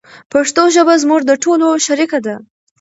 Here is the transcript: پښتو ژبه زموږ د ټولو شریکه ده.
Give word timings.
پښتو 0.31 0.63
ژبه 0.75 0.93
زموږ 1.03 1.21
د 1.25 1.31
ټولو 1.43 1.67
شریکه 1.85 2.19
ده. 2.25 2.35